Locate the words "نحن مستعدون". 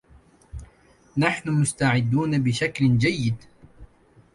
1.17-2.43